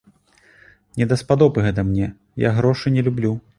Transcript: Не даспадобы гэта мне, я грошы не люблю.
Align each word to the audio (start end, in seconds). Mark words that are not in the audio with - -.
Не 1.01 1.07
даспадобы 1.11 1.67
гэта 1.67 1.85
мне, 1.91 2.07
я 2.47 2.57
грошы 2.59 2.97
не 2.99 3.07
люблю. 3.09 3.31